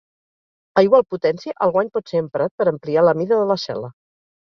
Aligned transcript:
A 0.81 0.83
igual 0.87 1.05
potència 1.17 1.55
el 1.67 1.75
guany 1.77 1.93
pot 1.99 2.11
ser 2.15 2.25
emprat 2.25 2.57
per 2.61 2.71
ampliar 2.75 3.09
la 3.11 3.19
mida 3.23 3.43
de 3.45 3.49
la 3.55 3.63
cel·la. 3.69 3.97